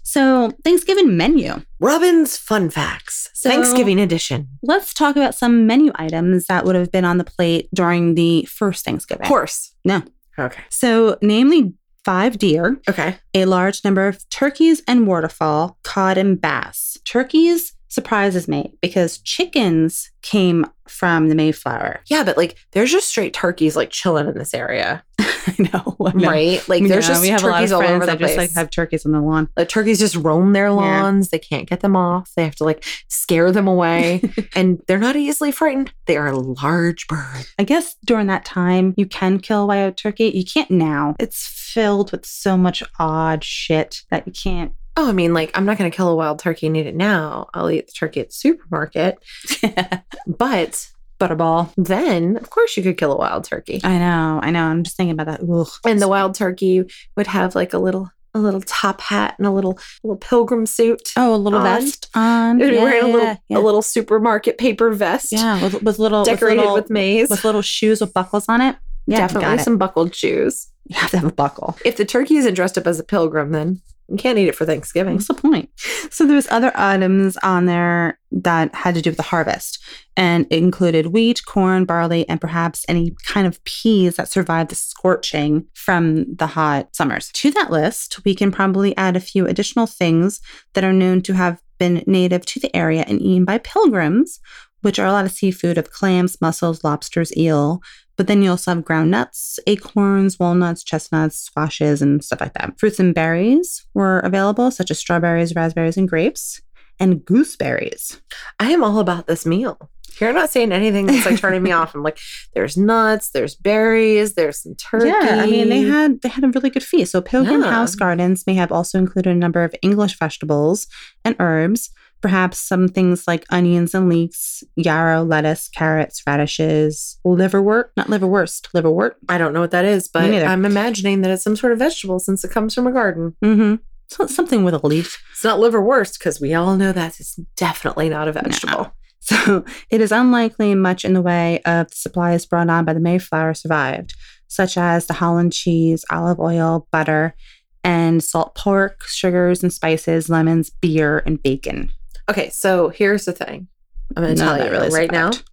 So 0.08 0.52
Thanksgiving 0.64 1.18
menu. 1.18 1.62
Robin's 1.82 2.38
fun 2.38 2.70
facts. 2.70 3.30
So- 3.34 3.50
Thanksgiving 3.50 4.00
edition. 4.00 4.48
Let's 4.64 4.94
talk 4.94 5.18
about 5.18 5.36
some 5.36 5.68
menu 5.68 5.92
items 5.96 6.48
that 6.48 6.64
would 6.64 6.76
have 6.76 6.94
been 6.94 7.04
on 7.04 7.18
the 7.18 7.26
plate 7.26 7.68
during 7.74 8.16
the 8.16 8.46
first 8.46 8.86
Thanksgiving. 8.86 9.28
Horse. 9.28 9.74
No. 9.84 10.04
Okay. 10.40 10.62
So 10.70 11.18
namely 11.22 11.74
five 12.06 12.38
deer, 12.38 12.80
Okay. 12.90 13.18
a 13.34 13.44
large 13.44 13.84
number 13.84 14.08
of 14.08 14.28
turkeys 14.30 14.82
and 14.88 15.06
waterfowl, 15.08 15.78
cod 15.84 16.18
and 16.18 16.40
bass. 16.40 16.98
Turkeys 17.04 17.74
surprises 17.90 18.48
me 18.48 18.74
because 18.82 19.18
chickens 19.20 20.12
came 20.22 20.66
from 20.88 21.28
the 21.30 21.36
Mayflower. 21.36 22.02
Yeah, 22.08 22.24
but 22.24 22.38
like 22.38 22.58
there's 22.72 22.92
just 22.92 23.08
straight 23.10 23.34
turkeys 23.34 23.76
like 23.76 23.90
chilling 23.90 24.28
in 24.28 24.38
this 24.38 24.54
area, 24.54 25.04
I 25.20 25.56
know, 25.60 25.96
I 26.06 26.12
know. 26.14 26.30
right? 26.30 26.70
Like 26.70 26.86
there's 26.88 27.06
Yeah, 27.08 27.14
just 27.14 27.22
we 27.22 27.30
have 27.30 27.44
a 27.44 27.48
lot 27.48 27.64
of 27.64 27.70
turkeys 27.70 27.72
all 27.74 27.82
over 27.84 28.00
the 28.00 28.06
that 28.06 28.18
place. 28.20 28.30
just 28.36 28.38
like 28.38 28.54
have 28.54 28.70
turkeys 28.70 29.06
on 29.06 29.12
the 29.12 29.22
lawn. 29.22 29.50
Like 29.58 29.70
turkeys 29.70 30.00
just 30.00 30.16
roam 30.16 30.54
their 30.54 30.72
lawns. 30.72 31.30
They 31.30 31.40
can't 31.40 31.68
get 31.68 31.82
them 31.82 31.96
off. 31.96 32.32
They 32.36 32.44
have 32.46 32.56
to 32.56 32.64
like 32.64 32.86
scare 33.10 33.52
them 33.52 33.68
away. 33.68 34.22
and 34.56 34.82
they're 34.88 34.98
not 34.98 35.16
easily 35.18 35.52
frightened. 35.52 35.92
They 36.06 36.16
are 36.18 36.28
a 36.28 36.38
large 36.38 37.08
birds. 37.08 37.54
I 37.60 37.64
guess 37.64 37.96
during 38.06 38.28
that 38.28 38.46
time 38.46 38.94
you 38.98 39.06
can 39.08 39.40
kill 39.40 39.64
a 39.64 39.68
wild 39.68 39.98
turkey. 39.98 40.32
You 40.34 40.46
can't 40.46 40.72
now. 40.72 41.16
It's 41.20 41.46
filled 41.48 42.12
with 42.14 42.26
so 42.26 42.56
much 42.58 42.82
odd 43.00 43.44
shit 43.44 44.04
that 44.10 44.26
you 44.26 44.32
can't. 44.34 44.72
Oh, 44.98 45.08
I 45.08 45.12
mean, 45.12 45.32
like, 45.34 45.56
I'm 45.56 45.66
not 45.66 45.78
going 45.78 45.90
to 45.90 45.96
kill 45.96 46.10
a 46.10 46.16
wild 46.16 46.40
turkey 46.40 46.66
and 46.66 46.76
eat 46.76 46.88
it 46.88 46.96
now. 46.96 47.50
I'll 47.54 47.70
eat 47.70 47.86
the 47.86 47.94
turkey 47.94 48.22
at 48.22 48.30
the 48.30 48.34
supermarket. 48.34 49.20
But 50.28 50.90
Butterball. 51.20 51.72
then, 51.78 52.36
of 52.38 52.50
course, 52.50 52.76
you 52.76 52.84
could 52.84 52.98
kill 52.98 53.14
a 53.14 53.18
wild 53.18 53.46
turkey. 53.46 53.80
I 53.84 53.98
know, 53.98 54.40
I 54.44 54.52
know. 54.52 54.64
I'm 54.64 54.84
just 54.84 54.98
thinking 54.98 55.18
about 55.18 55.28
that. 55.28 55.50
Ugh. 55.50 55.68
And 55.86 56.02
the 56.02 56.08
wild 56.08 56.36
turkey 56.36 56.84
would 57.16 57.28
have 57.28 57.56
like 57.56 57.74
a 57.74 57.80
little 57.80 58.12
a 58.34 58.40
little 58.40 58.62
top 58.62 59.02
hat 59.02 59.36
and 59.38 59.48
a 59.48 59.52
little 59.52 59.80
little 60.04 60.18
pilgrim 60.18 60.66
suit. 60.66 61.14
oh, 61.16 61.34
a 61.34 61.38
little 61.38 61.60
on. 61.60 61.64
vest 61.64 62.10
on. 62.14 62.60
Yeah, 62.60 62.84
wearing 62.84 63.04
a 63.04 63.08
little 63.08 63.38
yeah. 63.48 63.58
a 63.58 63.60
little 63.60 63.82
supermarket 63.82 64.58
paper 64.58 64.92
vest. 64.92 65.32
yeah, 65.32 65.64
with, 65.64 65.82
with 65.82 65.98
little 65.98 66.24
Decorated 66.24 66.58
with 66.58 66.66
little, 66.66 66.74
with 66.74 66.90
maize. 66.90 67.30
with 67.30 67.44
little 67.46 67.62
shoes 67.62 68.02
with 68.02 68.14
buckles 68.14 68.46
on 68.50 68.62
it. 68.62 68.76
Yeah, 69.08 69.20
Definitely 69.20 69.60
some 69.60 69.78
buckled 69.78 70.14
shoes. 70.14 70.68
You 70.88 70.98
have 70.98 71.12
to 71.12 71.18
have 71.20 71.30
a 71.30 71.34
buckle. 71.34 71.78
If 71.86 71.96
the 71.98 72.06
turkey 72.06 72.36
isn't 72.36 72.54
dressed 72.54 72.78
up 72.78 72.86
as 72.86 73.00
a 73.00 73.04
pilgrim, 73.04 73.54
then 73.54 73.82
you 74.10 74.18
can't 74.18 74.38
eat 74.38 74.48
it 74.48 74.56
for 74.56 74.66
Thanksgiving. 74.66 75.16
What's 75.16 75.28
the 75.28 75.34
point? 75.34 75.70
So 76.10 76.26
there's 76.26 76.48
other 76.50 76.72
items 76.76 77.38
on 77.38 77.66
there 77.66 78.20
that 78.32 78.74
had 78.74 78.96
to 78.96 79.02
do 79.02 79.10
with 79.10 79.18
the 79.18 79.24
harvest, 79.24 79.84
and 80.16 80.46
it 80.50 80.58
included 80.58 81.08
wheat, 81.08 81.46
corn, 81.46 81.86
barley, 81.86 82.28
and 82.30 82.40
perhaps 82.40 82.86
any 82.88 83.16
kind 83.26 83.48
of 83.48 83.64
peas 83.64 84.16
that 84.16 84.30
survived 84.30 84.72
the 84.72 84.76
scorching 84.76 85.66
from 85.74 86.36
the 86.36 86.48
hot 86.48 86.96
summers. 86.96 87.30
To 87.34 87.52
that 87.52 87.72
list, 87.72 88.24
we 88.26 88.34
can 88.34 88.52
probably 88.52 88.96
add 88.98 89.16
a 89.16 89.22
few 89.22 89.46
additional 89.46 89.88
things 89.88 90.42
that 90.74 90.84
are 90.84 90.94
known 90.94 91.22
to 91.24 91.34
have 91.34 91.62
been 91.78 92.04
native 92.08 92.46
to 92.48 92.60
the 92.60 92.76
area 92.76 93.04
and 93.08 93.22
eaten 93.22 93.46
by 93.46 93.58
pilgrims, 93.60 94.40
which 94.82 95.00
are 95.00 95.06
a 95.06 95.12
lot 95.12 95.26
of 95.26 95.32
seafood 95.32 95.78
of 95.78 95.92
clams, 95.92 96.40
mussels, 96.42 96.84
lobsters, 96.84 97.36
eel. 97.36 97.82
But 98.18 98.28
then 98.28 98.42
you 98.42 98.50
also 98.50 98.74
have 98.74 98.84
ground 98.84 99.12
nuts, 99.12 99.60
acorns, 99.68 100.40
walnuts, 100.40 100.84
chestnuts, 100.84 101.38
squashes, 101.38 102.02
and 102.02 102.24
stuff 102.24 102.42
like 102.42 102.54
that. 102.54 102.80
Fruits 102.80 103.00
and 103.00 103.14
berries 103.14 103.86
were 103.94 104.20
available, 104.20 104.72
such 104.72 104.90
as 104.90 104.98
strawberries, 105.00 105.56
raspberries, 105.56 105.98
and 105.98 106.10
grapes, 106.10 106.62
and 107.00 107.24
gooseberries. 107.24 108.20
I 108.60 108.72
am 108.72 108.84
all 108.84 109.00
about 109.00 109.28
this 109.28 109.46
meal. 109.46 109.90
You're 110.20 110.34
not 110.34 110.50
saying 110.50 110.72
anything 110.72 111.06
that's 111.06 111.28
like 111.28 111.40
turning 111.40 111.62
me 111.62 111.72
off. 111.72 111.94
I'm 111.94 112.02
like, 112.02 112.18
there's 112.56 112.76
nuts, 112.76 113.30
there's 113.30 113.54
berries, 113.56 114.34
there's 114.34 114.64
some 114.64 114.74
turkey. 114.76 115.10
Yeah, 115.10 115.42
I 115.44 115.46
mean 115.46 115.70
they 115.70 115.82
had 115.82 116.22
they 116.22 116.30
had 116.30 116.44
a 116.44 116.48
really 116.50 116.72
good 116.72 116.84
feast. 116.84 117.12
So 117.12 117.22
Pilgrim 117.22 117.62
Yeah. 117.62 117.70
House 117.70 117.94
Gardens 117.94 118.44
may 118.48 118.56
have 118.56 118.72
also 118.72 118.98
included 118.98 119.30
a 119.30 119.36
number 119.36 119.64
of 119.64 119.76
English 119.84 120.18
vegetables 120.18 120.88
and 121.24 121.36
herbs, 121.40 121.92
perhaps 122.22 122.58
some 122.58 122.88
things 122.88 123.28
like 123.28 123.46
onions 123.50 123.94
and 123.94 124.10
leeks, 124.10 124.64
yarrow, 124.76 125.24
lettuce, 125.24 125.70
carrots, 125.70 126.22
radishes, 126.26 127.20
liverwort, 127.26 127.86
not 127.96 128.08
liverwurst, 128.08 128.72
liverwort. 128.72 129.16
I 129.30 129.38
don't 129.38 129.54
know 129.54 129.62
what 129.62 129.72
that 129.72 129.86
is, 129.86 130.08
but. 130.08 130.26
I'm 130.48 130.66
imagining 130.66 131.22
that 131.22 131.32
it's 131.32 131.44
some 131.44 131.56
sort 131.56 131.74
of 131.74 131.80
vegetable 131.80 132.20
since 132.20 132.44
it 132.44 132.52
comes 132.52 132.74
from 132.74 132.88
a 132.88 132.92
garden. 132.92 133.36
Mm-hmm. 133.44 133.76
So 134.10 134.26
something 134.28 134.64
with 134.64 134.74
a 134.74 134.86
leaf. 134.86 135.22
It's 135.32 135.44
not 135.44 135.60
liverwurst 135.60 136.18
because 136.18 136.40
we 136.40 136.54
all 136.54 136.78
know 136.78 136.92
that 136.92 137.20
it's 137.20 137.36
definitely 137.56 138.10
not 138.10 138.28
a 138.28 138.32
vegetable. 138.32 138.94
So 139.20 139.66
it 139.90 140.02
is 140.02 140.12
unlikely 140.12 140.76
much 140.76 141.04
in 141.04 141.14
the 141.14 141.22
way 141.22 141.60
of 141.66 141.90
the 141.90 141.96
supplies 141.96 142.46
brought 142.46 142.70
on 142.70 142.86
by 142.86 142.94
the 142.94 143.00
Mayflower 143.00 143.54
survived, 143.54 144.14
such 144.48 144.78
as 144.78 145.06
the 145.06 145.14
Holland 145.14 145.52
cheese, 145.52 146.06
olive 146.10 146.40
oil, 146.40 146.88
butter, 146.92 147.36
and 147.84 148.24
salt 148.24 148.56
pork, 148.56 149.04
sugars 149.06 149.64
and 149.64 149.72
spices, 149.72 150.30
lemons, 150.30 150.70
beer, 150.70 151.24
and 151.26 151.42
bacon. 151.42 151.92
Okay, 152.30 152.50
so 152.50 152.90
here's 152.90 153.26
the 153.26 153.32
thing. 153.34 153.68
I'm 154.16 154.24
going 154.24 154.36
to 154.36 154.42
tell 154.42 154.58
you 154.64 154.72
really 154.72 154.90
right 154.90 155.12
now 155.12 155.32
survived. 155.32 155.50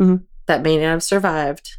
Mm-hmm. 0.00 0.12
Mm-hmm. 0.12 0.24
that 0.46 0.62
may 0.62 0.76
not 0.76 0.82
have 0.84 1.02
survived, 1.02 1.76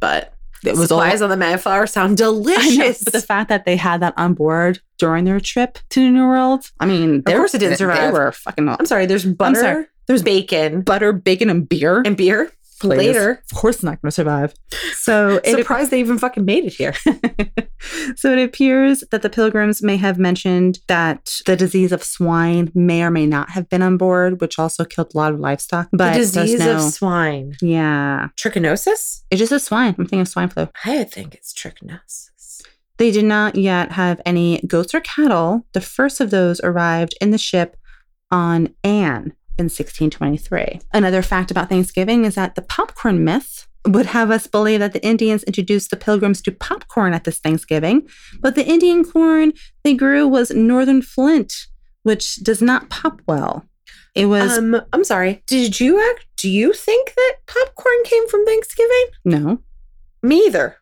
but 0.00 0.34
It 0.64 0.76
was 0.76 0.90
all 0.90 1.00
on 1.00 1.30
the 1.30 1.36
Mayflower 1.36 1.86
sound 1.86 2.20
I 2.20 2.24
know, 2.24 2.32
delicious. 2.32 3.04
but 3.04 3.12
the 3.12 3.20
fact 3.22 3.48
that 3.48 3.64
they 3.64 3.76
had 3.76 4.00
that 4.02 4.14
on 4.16 4.34
board 4.34 4.80
during 4.98 5.24
their 5.24 5.38
trip 5.40 5.78
to 5.90 6.00
the 6.00 6.10
New 6.10 6.26
World, 6.26 6.70
I 6.80 6.86
mean, 6.86 7.22
they 7.22 7.32
course 7.34 7.54
it 7.54 7.58
didn't 7.58 7.78
they- 7.78 7.84
They 8.06 8.18
were 8.18 8.32
fucking 8.32 8.68
I'm 8.68 8.86
sorry, 8.86 9.06
there's 9.06 9.24
butter, 9.24 9.60
sorry. 9.60 9.86
there's 10.06 10.22
bacon, 10.22 10.82
butter, 10.82 11.12
bacon, 11.12 11.50
and 11.50 11.68
beer. 11.68 12.02
and 12.04 12.16
beer 12.16 12.50
Please. 12.80 12.98
later. 12.98 13.42
Of 13.50 13.56
course, 13.56 13.82
not 13.82 14.02
going 14.02 14.08
to 14.08 14.14
survive. 14.14 14.54
So 14.94 15.36
it 15.44 15.56
Surprised 15.56 15.90
they 15.90 16.00
even 16.00 16.18
fucking 16.18 16.44
made 16.44 16.64
it 16.64 16.74
here. 16.74 16.92
so 18.16 18.32
it 18.32 18.42
appears 18.42 19.02
that 19.10 19.22
the 19.22 19.30
pilgrims 19.30 19.82
may 19.82 19.96
have 19.96 20.18
mentioned 20.18 20.80
that 20.88 21.40
the 21.46 21.56
disease 21.56 21.92
of 21.92 22.02
swine 22.02 22.70
may 22.74 23.02
or 23.02 23.10
may 23.10 23.26
not 23.26 23.50
have 23.50 23.68
been 23.68 23.82
on 23.82 23.96
board, 23.96 24.40
which 24.40 24.58
also 24.58 24.84
killed 24.84 25.12
a 25.14 25.16
lot 25.16 25.32
of 25.32 25.40
livestock. 25.40 25.88
But 25.92 26.12
the 26.12 26.18
disease 26.18 26.60
no, 26.60 26.76
of 26.76 26.82
swine. 26.82 27.54
yeah, 27.62 28.28
Trichinosis? 28.36 29.22
it's 29.30 29.38
just 29.38 29.52
a 29.52 29.60
swine. 29.60 29.94
I'm 29.98 30.04
thinking 30.04 30.20
of 30.20 30.28
swine 30.28 30.48
flu. 30.48 30.68
I 30.84 31.04
think 31.04 31.34
it's 31.34 31.52
trichinosis. 31.52 32.62
They 32.98 33.10
did 33.10 33.26
not 33.26 33.56
yet 33.56 33.92
have 33.92 34.20
any 34.24 34.60
goats 34.66 34.94
or 34.94 35.00
cattle. 35.00 35.66
The 35.72 35.80
first 35.80 36.20
of 36.20 36.30
those 36.30 36.60
arrived 36.62 37.14
in 37.20 37.30
the 37.30 37.38
ship 37.38 37.76
on 38.30 38.74
Anne 38.82 39.35
in 39.58 39.64
1623. 39.64 40.80
Another 40.92 41.22
fact 41.22 41.50
about 41.50 41.68
Thanksgiving 41.68 42.24
is 42.24 42.34
that 42.34 42.54
the 42.54 42.62
popcorn 42.62 43.24
myth 43.24 43.66
would 43.86 44.06
have 44.06 44.30
us 44.30 44.46
believe 44.46 44.80
that 44.80 44.92
the 44.92 45.04
Indians 45.06 45.44
introduced 45.44 45.90
the 45.90 45.96
pilgrims 45.96 46.42
to 46.42 46.52
popcorn 46.52 47.12
at 47.14 47.24
this 47.24 47.38
Thanksgiving, 47.38 48.08
but 48.40 48.54
the 48.56 48.66
Indian 48.66 49.04
corn 49.04 49.52
they 49.84 49.94
grew 49.94 50.26
was 50.26 50.50
northern 50.50 51.02
flint, 51.02 51.66
which 52.02 52.36
does 52.36 52.60
not 52.60 52.90
pop 52.90 53.20
well. 53.26 53.64
It 54.14 54.26
was 54.26 54.58
Um, 54.58 54.80
I'm 54.92 55.04
sorry. 55.04 55.42
Did 55.46 55.78
you 55.78 56.00
act? 56.10 56.26
Do 56.36 56.48
you 56.48 56.72
think 56.72 57.14
that 57.14 57.34
popcorn 57.46 58.02
came 58.04 58.26
from 58.28 58.44
Thanksgiving? 58.44 59.04
no. 59.24 59.58
Me 60.22 60.46
either. 60.46 60.78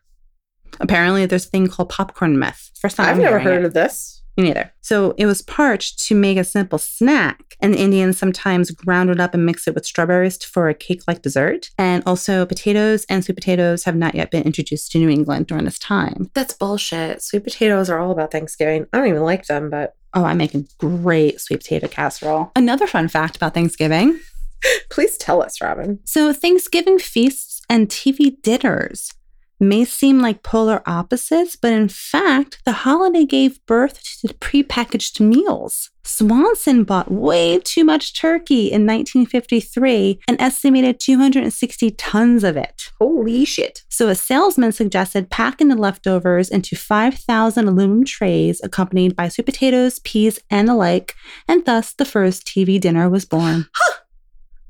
Apparently, 0.79 1.25
there's 1.25 1.45
a 1.45 1.49
thing 1.49 1.67
called 1.67 1.89
popcorn 1.89 2.39
myth. 2.39 2.71
First 2.79 2.95
time 2.97 3.07
I've 3.07 3.15
I'm 3.17 3.21
never 3.21 3.39
hearing 3.39 3.53
it. 3.53 3.57
heard 3.57 3.65
of 3.65 3.73
this. 3.73 4.14
Me 4.37 4.43
neither. 4.43 4.73
So 4.81 5.13
it 5.17 5.25
was 5.25 5.41
parched 5.41 5.99
to 6.07 6.15
make 6.15 6.37
a 6.37 6.43
simple 6.43 6.77
snack, 6.77 7.55
and 7.61 7.73
the 7.73 7.79
Indians 7.79 8.17
sometimes 8.17 8.71
ground 8.71 9.09
it 9.09 9.19
up 9.19 9.33
and 9.33 9.45
mixed 9.45 9.67
it 9.67 9.73
with 9.75 9.85
strawberries 9.85 10.43
for 10.43 10.67
a 10.67 10.73
cake-like 10.73 11.21
dessert. 11.21 11.69
And 11.77 12.03
also, 12.05 12.45
potatoes 12.45 13.05
and 13.09 13.23
sweet 13.23 13.35
potatoes 13.35 13.85
have 13.85 13.95
not 13.95 14.15
yet 14.15 14.31
been 14.31 14.43
introduced 14.43 14.91
to 14.91 14.99
New 14.99 15.09
England 15.09 15.47
during 15.47 15.65
this 15.65 15.79
time. 15.79 16.29
That's 16.33 16.53
bullshit. 16.53 17.21
Sweet 17.21 17.43
potatoes 17.43 17.89
are 17.89 17.99
all 17.99 18.11
about 18.11 18.31
Thanksgiving. 18.31 18.87
I 18.91 18.97
don't 18.97 19.07
even 19.07 19.23
like 19.23 19.45
them, 19.45 19.69
but 19.69 19.95
Oh, 20.17 20.23
I 20.23 20.33
make 20.33 20.53
a 20.55 20.63
great 20.79 21.41
sweet 21.41 21.57
potato 21.57 21.89
casserole. 21.89 22.51
Another 22.55 22.87
fun 22.87 23.09
fact 23.09 23.35
about 23.35 23.53
Thanksgiving. 23.53 24.17
please 24.89 25.17
tell 25.17 25.41
us, 25.41 25.61
Robin. 25.61 25.99
So, 26.05 26.31
Thanksgiving 26.31 26.99
feasts 26.99 27.61
and 27.69 27.89
TV 27.89 28.41
dinners 28.41 29.13
may 29.59 29.85
seem 29.85 30.19
like 30.19 30.43
polar 30.43 30.81
opposites, 30.85 31.55
but 31.55 31.71
in 31.71 31.87
fact, 31.87 32.59
the 32.65 32.71
holiday 32.71 33.25
gave 33.25 33.65
birth 33.65 34.01
to 34.21 34.27
prepackaged 34.35 35.19
meals. 35.19 35.91
Swanson 36.03 36.83
bought 36.83 37.11
way 37.11 37.59
too 37.59 37.83
much 37.83 38.19
turkey 38.19 38.67
in 38.67 38.85
1953 38.85 40.19
and 40.27 40.39
estimated 40.39 40.99
260 40.99 41.91
tons 41.91 42.43
of 42.43 42.55
it. 42.55 42.91
Holy 42.99 43.43
shit. 43.43 43.83
So, 43.89 44.07
a 44.07 44.15
salesman 44.15 44.71
suggested 44.71 45.31
packing 45.31 45.69
the 45.69 45.75
leftovers 45.75 46.49
into 46.49 46.75
5,000 46.75 47.67
aluminum 47.67 48.05
trays 48.05 48.61
accompanied 48.63 49.15
by 49.15 49.29
sweet 49.29 49.45
potatoes, 49.45 49.99
peas, 49.99 50.39
and 50.49 50.67
the 50.67 50.75
like, 50.75 51.15
and 51.47 51.65
thus 51.65 51.93
the 51.93 52.05
first 52.05 52.45
TV 52.45 52.79
dinner 52.79 53.09
was 53.09 53.25
born. 53.25 53.67
Huh. 53.73 53.97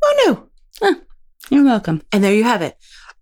Oh 0.04 0.24
no. 0.25 0.50
Huh. 0.82 1.00
You're 1.50 1.65
welcome. 1.65 2.01
And 2.12 2.24
there 2.24 2.34
you 2.34 2.44
have 2.44 2.62
it. 2.62 2.77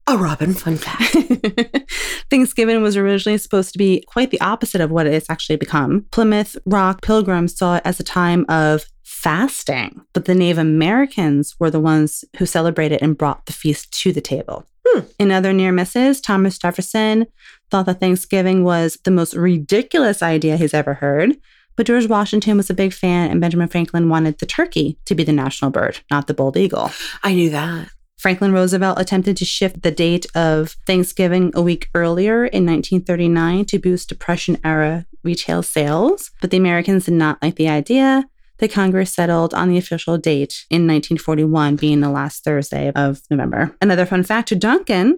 A 0.05 0.17
Robin 0.17 0.53
fun 0.53 0.77
fact. 0.77 1.15
Thanksgiving 2.29 2.81
was 2.81 2.97
originally 2.97 3.37
supposed 3.37 3.71
to 3.71 3.77
be 3.77 4.03
quite 4.07 4.31
the 4.31 4.41
opposite 4.41 4.81
of 4.81 4.91
what 4.91 5.07
it's 5.07 5.29
actually 5.29 5.55
become. 5.55 6.05
Plymouth 6.11 6.57
Rock 6.65 7.01
pilgrims 7.01 7.57
saw 7.57 7.77
it 7.77 7.83
as 7.85 7.99
a 7.99 8.03
time 8.03 8.45
of 8.49 8.85
fasting, 9.03 10.01
but 10.13 10.25
the 10.25 10.35
Native 10.35 10.57
Americans 10.57 11.55
were 11.57 11.69
the 11.69 11.79
ones 11.79 12.25
who 12.37 12.45
celebrated 12.45 13.01
and 13.01 13.17
brought 13.17 13.45
the 13.45 13.53
feast 13.53 13.93
to 14.01 14.11
the 14.11 14.19
table. 14.19 14.65
Hmm. 14.85 15.01
In 15.19 15.31
other 15.31 15.53
near 15.53 15.71
misses, 15.71 16.19
Thomas 16.19 16.57
Jefferson 16.57 17.27
thought 17.71 17.85
that 17.85 18.01
Thanksgiving 18.01 18.65
was 18.65 18.97
the 19.05 19.11
most 19.11 19.33
ridiculous 19.33 20.21
idea 20.21 20.57
he's 20.57 20.73
ever 20.73 20.95
heard. 20.95 21.37
But 21.75 21.87
George 21.87 22.07
Washington 22.07 22.57
was 22.57 22.69
a 22.69 22.75
big 22.75 22.93
fan, 22.93 23.31
and 23.31 23.41
Benjamin 23.41 23.67
Franklin 23.67 24.09
wanted 24.09 24.37
the 24.37 24.45
turkey 24.45 24.99
to 25.05 25.15
be 25.15 25.23
the 25.23 25.33
national 25.33 25.71
bird, 25.71 26.01
not 26.11 26.27
the 26.27 26.33
bald 26.33 26.57
eagle. 26.57 26.91
I 27.23 27.33
knew 27.33 27.49
that. 27.49 27.89
Franklin 28.23 28.53
Roosevelt 28.53 29.01
attempted 29.01 29.35
to 29.35 29.43
shift 29.43 29.81
the 29.81 29.91
date 29.91 30.25
of 30.33 30.77
Thanksgiving 30.87 31.51
a 31.55 31.61
week 31.61 31.89
earlier 31.93 32.45
in 32.45 32.65
1939 32.65 33.65
to 33.65 33.79
boost 33.79 34.07
Depression 34.07 34.57
era 34.63 35.05
retail 35.25 35.61
sales, 35.61 36.31
but 36.39 36.49
the 36.49 36.55
Americans 36.55 37.03
did 37.03 37.15
not 37.15 37.37
like 37.43 37.55
the 37.55 37.67
idea. 37.67 38.23
the 38.59 38.69
Congress 38.69 39.11
settled 39.11 39.53
on 39.53 39.67
the 39.67 39.77
official 39.77 40.17
date 40.17 40.65
in 40.69 40.87
1941 40.87 41.75
being 41.75 41.99
the 41.99 42.09
last 42.09 42.45
Thursday 42.45 42.93
of 42.93 43.21
November. 43.29 43.75
Another 43.81 44.05
fun 44.05 44.23
fact 44.23 44.49
turducken 44.49 45.15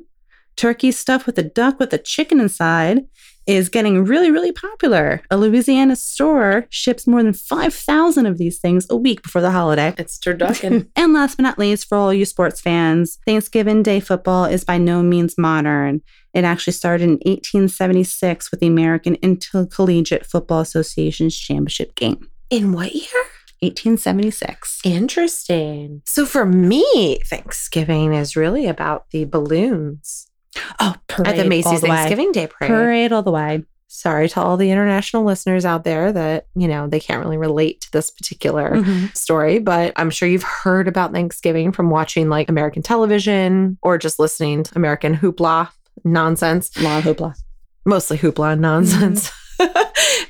turkey 0.55 0.91
stuffed 0.91 1.25
with 1.25 1.37
a 1.37 1.43
duck 1.43 1.79
with 1.79 1.93
a 1.93 1.97
chicken 1.97 2.39
inside 2.39 3.05
is 3.47 3.69
getting 3.69 4.03
really, 4.03 4.31
really 4.31 4.51
popular. 4.51 5.21
A 5.29 5.37
Louisiana 5.37 5.95
store 5.95 6.65
ships 6.69 7.05
more 7.05 7.21
than 7.21 7.33
5,000 7.33 8.25
of 8.25 8.37
these 8.37 8.59
things 8.59 8.87
a 8.89 8.95
week 8.95 9.21
before 9.21 9.41
the 9.41 9.51
holiday. 9.51 9.93
It's 9.97 10.17
turducken. 10.17 10.87
and 10.95 11.13
last 11.13 11.37
but 11.37 11.43
not 11.43 11.59
least, 11.59 11.87
for 11.87 11.97
all 11.97 12.13
you 12.13 12.25
sports 12.25 12.59
fans, 12.59 13.19
Thanksgiving 13.25 13.83
Day 13.83 13.99
football 13.99 14.45
is 14.45 14.63
by 14.63 14.77
no 14.77 15.03
means 15.03 15.37
modern. 15.37 16.01
It 16.33 16.43
actually 16.43 16.73
started 16.73 17.03
in 17.03 17.19
1876 17.25 18.51
with 18.51 18.59
the 18.59 18.67
American 18.67 19.15
Intercollegiate 19.15 20.25
Football 20.25 20.61
Association's 20.61 21.37
championship 21.37 21.95
game. 21.95 22.29
In 22.49 22.73
what 22.73 22.93
year? 22.93 23.23
1876. 23.61 24.81
Interesting. 24.83 26.01
So 26.05 26.25
for 26.25 26.45
me, 26.45 27.19
Thanksgiving 27.25 28.13
is 28.13 28.35
really 28.35 28.67
about 28.67 29.09
the 29.11 29.25
balloons 29.25 30.27
Oh, 30.79 30.95
parade 31.07 31.27
at 31.27 31.35
the 31.37 31.43
all 31.43 31.49
Macy's 31.49 31.81
the 31.81 31.87
way. 31.89 31.95
Thanksgiving 31.95 32.31
Day 32.31 32.47
parade. 32.47 32.69
Parade 32.69 33.11
all 33.11 33.23
the 33.23 33.31
way. 33.31 33.63
Sorry 33.87 34.27
to 34.29 34.41
all 34.41 34.57
the 34.57 34.71
international 34.71 35.23
listeners 35.23 35.63
out 35.63 35.83
there 35.85 36.11
that, 36.11 36.47
you 36.55 36.67
know, 36.67 36.87
they 36.87 36.99
can't 36.99 37.23
really 37.23 37.37
relate 37.37 37.81
to 37.81 37.91
this 37.91 38.11
particular 38.11 38.71
Mhm. 38.71 39.15
story, 39.15 39.59
but 39.59 39.93
I'm 39.95 40.09
sure 40.09 40.27
you've 40.27 40.43
heard 40.43 40.87
about 40.89 41.13
Thanksgiving 41.13 41.71
from 41.71 41.89
watching 41.89 42.27
like 42.27 42.49
American 42.49 42.81
television 42.81 43.77
or 43.81 43.97
just 43.97 44.19
listening 44.19 44.63
to 44.63 44.71
American 44.75 45.15
hoopla 45.15 45.69
nonsense. 46.03 46.71
Long 46.81 47.01
hoopla. 47.03 47.35
mostly 47.85 48.17
hoopla 48.17 48.59
nonsense. 48.59 49.31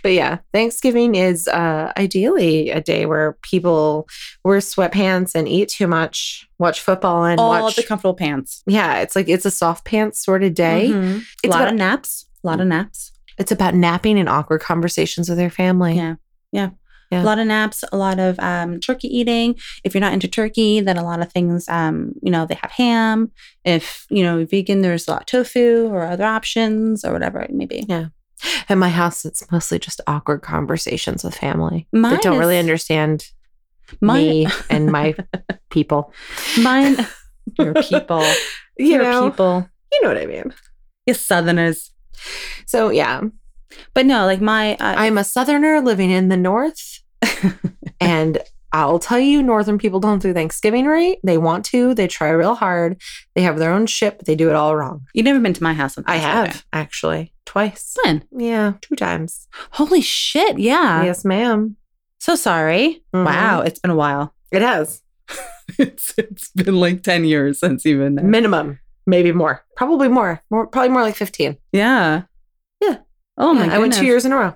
but 0.05 0.13
yeah, 0.13 0.38
Thanksgiving 0.53 1.15
is 1.15 1.47
uh, 1.47 1.91
ideally 1.97 2.69
a 2.69 2.79
day 2.79 3.07
where 3.07 3.39
people 3.41 4.07
wear 4.43 4.59
sweatpants 4.59 5.33
and 5.33 5.47
eat 5.47 5.67
too 5.69 5.88
much, 5.88 6.47
watch 6.59 6.79
football 6.79 7.25
and 7.25 7.39
All 7.39 7.50
watch. 7.50 7.75
the 7.75 7.81
comfortable 7.81 8.13
pants. 8.13 8.62
yeah, 8.67 9.00
it's 9.00 9.15
like 9.15 9.27
it's 9.27 9.45
a 9.45 9.50
soft 9.51 9.83
pants 9.83 10.24
sort 10.24 10.43
of 10.43 10.53
day. 10.53 10.89
Mhm. 10.91 11.21
A 11.21 11.24
It's 11.43 11.51
lot 11.51 11.62
about, 11.63 11.74
of 11.74 11.79
naps. 11.79 12.27
A 12.43 12.47
lot 12.47 12.62
of 12.62 12.67
naps. 12.67 13.13
it's 13.39 13.51
about 13.51 13.74
napping 13.74 14.19
and 14.19 14.29
awkward 14.29 14.62
conversations 14.62 15.27
with 15.27 15.39
your 15.39 15.50
family. 15.50 15.95
Yeah. 15.95 16.15
Yeah. 16.51 16.69
Yeah. 17.12 17.24
A 17.24 17.25
lot 17.25 17.39
of 17.39 17.47
naps, 17.47 17.83
a 17.91 17.97
lot 17.97 18.19
of 18.19 18.38
um, 18.39 18.79
turkey 18.79 19.07
eating. 19.07 19.55
If 19.83 19.95
you're 19.95 20.01
not 20.01 20.13
into 20.13 20.27
turkey, 20.27 20.81
then 20.81 20.97
a 20.97 21.03
lot 21.03 21.19
of 21.19 21.31
things, 21.31 21.67
um, 21.67 22.13
you 22.21 22.29
know, 22.29 22.45
they 22.45 22.59
have 22.62 22.69
ham. 22.71 23.31
If, 23.63 24.05
you 24.12 24.21
know, 24.24 24.45
vegan, 24.45 24.81
there's 24.83 25.07
a 25.07 25.12
lot 25.12 25.21
of 25.21 25.25
tofu 25.25 25.88
or 25.91 26.03
other 26.03 26.25
options 26.25 27.03
or 27.03 27.12
whatever 27.12 27.39
it 27.41 27.51
may 27.53 27.65
be. 27.65 27.85
Yeah. 27.89 28.05
At 28.70 28.77
my 28.77 28.89
house, 28.89 29.24
it's 29.25 29.50
mostly 29.51 29.80
just 29.80 30.01
awkward 30.08 30.42
conversations 30.42 31.24
with 31.24 31.36
family 31.36 31.88
Mine 31.94 32.13
that 32.13 32.22
don't 32.22 32.38
really 32.39 32.60
understand 32.60 33.30
Mine, 34.01 34.20
me 34.27 34.48
and 34.70 34.92
my 34.92 35.15
people. 35.70 36.13
mine, 36.62 36.98
your 37.60 37.74
people, 37.75 38.24
You 38.77 38.88
your 38.88 39.04
know, 39.04 39.30
people, 39.30 39.70
you 39.94 40.01
know 40.01 40.10
what 40.10 40.18
I 40.18 40.25
mean. 40.25 40.54
you 41.06 41.13
Southerners. 41.13 41.92
So 42.65 42.89
yeah, 42.89 43.22
But 43.94 44.06
no, 44.06 44.25
like 44.25 44.42
my, 44.42 44.74
uh, 44.75 44.96
I'm 44.98 45.18
a 45.18 45.24
southerner 45.24 45.80
living 45.82 46.12
in 46.12 46.30
the 46.30 46.38
north. 46.38 47.01
and 48.01 48.39
I'll 48.82 49.00
tell 49.00 49.20
you, 49.20 49.41
northern 49.41 49.77
people 49.77 50.00
don't 50.00 50.22
do 50.22 50.34
Thanksgiving 50.34 50.86
right. 50.86 51.17
They 51.24 51.38
want 51.38 51.63
to, 51.65 51.94
they 51.94 52.08
try 52.08 52.29
real 52.29 52.55
hard. 52.55 53.01
They 53.34 53.41
have 53.41 53.58
their 53.58 53.72
own 53.72 53.86
shit, 53.86 54.17
but 54.17 54.25
they 54.25 54.36
do 54.36 54.50
it 54.50 54.55
all 54.55 54.75
wrong. 54.75 55.05
you've 55.13 55.25
never 55.25 55.39
been 55.39 55.53
to 55.53 55.63
my 55.63 55.74
house. 55.74 55.98
on 55.98 56.03
I 56.08 56.17
have 56.17 56.65
actually 56.74 57.34
twice. 57.46 57.96
When? 58.03 58.24
Yeah, 58.36 58.74
two 58.82 58.96
times. 58.96 59.48
Holy 59.72 60.01
shit. 60.01 60.60
Yeah. 60.60 61.03
yes, 61.03 61.24
ma'am. 61.24 61.77
So 62.20 62.36
sorry. 62.36 63.03
Mhm. 63.13 63.25
Wow. 63.25 63.62
It's 63.62 63.79
been 63.79 63.91
a 63.91 63.96
while. 63.96 64.34
It 64.51 64.62
has 64.62 65.01
it's, 65.79 66.13
it's 66.17 66.50
been 66.51 66.75
like 66.75 67.01
10 67.01 67.24
years 67.25 67.60
since 67.60 67.86
even. 67.86 68.15
minimum, 68.29 68.79
maybe 69.08 69.32
more, 69.32 69.63
probably 69.77 70.08
more, 70.10 70.41
more, 70.50 70.67
probably 70.67 70.89
more 70.89 71.01
like 71.01 71.15
15. 71.15 71.56
Yeah. 71.71 72.23
Yeah. 72.82 72.97
Oh 73.38 73.54
my 73.54 73.62
Yeah, 73.62 73.67
god. 73.67 73.76
I 73.76 73.80
went 73.80 73.93
two 73.93 74.06
years 74.06 74.26
in 74.26 74.32
a 74.34 74.38
row. 74.38 74.56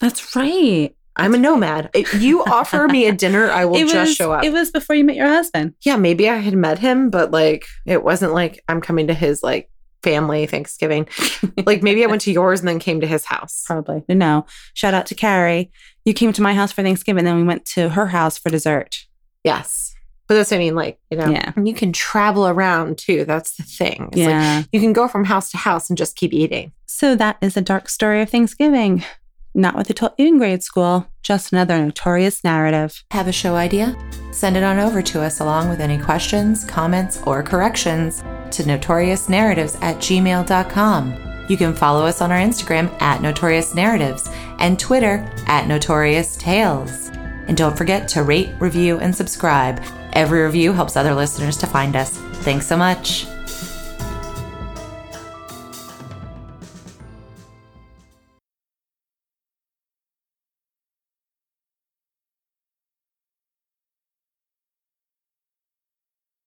That's 0.00 0.36
right. 0.36 0.94
I'm 1.16 1.34
a 1.34 1.38
nomad. 1.38 1.90
If 1.94 2.20
you 2.20 2.42
offer 2.46 2.88
me 2.88 3.06
a 3.06 3.12
dinner, 3.12 3.50
I 3.50 3.64
will 3.64 3.76
it 3.76 3.88
just 3.88 4.16
show 4.16 4.32
up. 4.32 4.44
It 4.44 4.52
was 4.52 4.70
before 4.70 4.96
you 4.96 5.04
met 5.04 5.16
your 5.16 5.28
husband. 5.28 5.74
yeah, 5.84 5.96
maybe 5.96 6.28
I 6.28 6.36
had 6.36 6.54
met 6.54 6.78
him, 6.78 7.10
but 7.10 7.30
like 7.30 7.66
it 7.86 8.02
wasn't 8.02 8.32
like 8.32 8.62
I'm 8.68 8.80
coming 8.80 9.06
to 9.08 9.14
his 9.14 9.42
like 9.42 9.68
family 10.02 10.46
Thanksgiving. 10.46 11.06
like 11.66 11.82
maybe 11.82 12.02
I 12.02 12.06
went 12.08 12.22
to 12.22 12.32
yours 12.32 12.60
and 12.60 12.68
then 12.68 12.78
came 12.78 13.00
to 13.00 13.06
his 13.06 13.24
house. 13.24 13.62
Probably. 13.66 14.04
No. 14.08 14.46
Shout 14.74 14.94
out 14.94 15.06
to 15.06 15.14
Carrie. 15.14 15.70
You 16.04 16.14
came 16.14 16.32
to 16.32 16.42
my 16.42 16.54
house 16.54 16.72
for 16.72 16.82
Thanksgiving, 16.82 17.24
then 17.24 17.36
we 17.36 17.44
went 17.44 17.64
to 17.66 17.90
her 17.90 18.06
house 18.06 18.36
for 18.38 18.50
dessert. 18.50 18.96
Yes. 19.44 19.94
But 20.28 20.34
that's 20.36 20.50
what 20.50 20.56
I 20.56 20.60
mean, 20.60 20.74
like, 20.74 20.98
you 21.10 21.18
know, 21.18 21.28
Yeah. 21.28 21.52
you 21.62 21.74
can 21.74 21.92
travel 21.92 22.48
around 22.48 22.96
too. 22.98 23.24
That's 23.24 23.56
the 23.56 23.64
thing. 23.64 24.08
It's 24.12 24.18
like 24.18 24.28
yeah. 24.28 24.62
you 24.72 24.80
can 24.80 24.92
go 24.92 25.06
from 25.06 25.24
house 25.24 25.50
to 25.50 25.56
house 25.58 25.90
and 25.90 25.96
just 25.98 26.16
keep 26.16 26.32
eating. 26.32 26.72
so 26.86 27.14
that 27.16 27.36
is 27.42 27.54
the 27.54 27.60
dark 27.60 27.88
story 27.88 28.22
of 28.22 28.30
Thanksgiving. 28.30 29.04
Not 29.54 29.86
they 29.86 29.94
taught 29.94 30.14
you 30.18 30.28
in 30.28 30.38
grade 30.38 30.62
school, 30.62 31.06
just 31.22 31.52
another 31.52 31.84
notorious 31.84 32.42
narrative. 32.42 33.04
Have 33.10 33.28
a 33.28 33.32
show 33.32 33.54
idea? 33.54 33.96
Send 34.32 34.56
it 34.56 34.62
on 34.62 34.78
over 34.78 35.02
to 35.02 35.20
us 35.20 35.40
along 35.40 35.68
with 35.68 35.80
any 35.80 35.98
questions, 35.98 36.64
comments, 36.64 37.20
or 37.26 37.42
corrections 37.42 38.20
to 38.50 38.62
notoriousnarratives 38.62 39.80
at 39.82 39.96
gmail.com. 39.96 41.46
You 41.48 41.56
can 41.56 41.74
follow 41.74 42.06
us 42.06 42.22
on 42.22 42.32
our 42.32 42.38
Instagram 42.38 42.90
at 43.02 43.20
Notorious 43.20 43.74
Narratives 43.74 44.28
and 44.58 44.78
Twitter 44.78 45.28
at 45.46 45.66
Notorious 45.66 46.36
Tales. 46.36 47.10
And 47.46 47.56
don't 47.56 47.76
forget 47.76 48.08
to 48.08 48.22
rate, 48.22 48.50
review, 48.58 49.00
and 49.00 49.14
subscribe. 49.14 49.82
Every 50.14 50.42
review 50.44 50.72
helps 50.72 50.96
other 50.96 51.14
listeners 51.14 51.56
to 51.58 51.66
find 51.66 51.96
us. 51.96 52.16
Thanks 52.42 52.66
so 52.66 52.76
much. 52.76 53.26